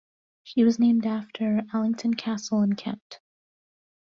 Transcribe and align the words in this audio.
She 0.41 0.63
was 0.63 0.79
named 0.79 1.05
after 1.05 1.61
Allington 1.75 2.15
Castle 2.15 2.63
in 2.63 2.73
Kent. 2.75 3.19